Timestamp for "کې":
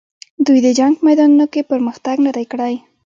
1.53-1.67